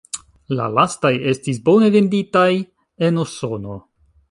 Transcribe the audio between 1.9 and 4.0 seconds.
venditaj en Usono.